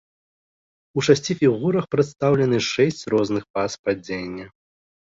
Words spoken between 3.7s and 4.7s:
падзення.